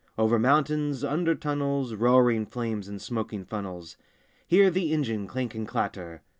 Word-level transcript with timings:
Over 0.17 0.39
mountains, 0.39 1.03
under 1.03 1.35
tunnels, 1.35 1.93
Roaring 1.93 2.47
flames 2.47 2.87
and 2.87 2.99
smoking 2.99 3.45
funnels— 3.45 3.97
Hear 4.47 4.71
the 4.71 4.91
engine 4.91 5.27
clank 5.27 5.53
and 5.53 5.67
clatter! 5.67 6.23